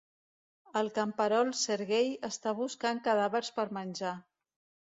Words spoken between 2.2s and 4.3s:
està buscant cadàvers per menjar.